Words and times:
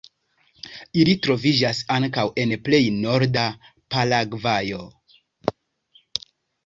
Ili 1.01 1.13
troviĝas 1.25 1.81
ankaŭ 1.97 2.23
en 2.45 2.55
plej 2.69 2.81
norda 3.03 3.45
Paragvajo. 3.97 4.81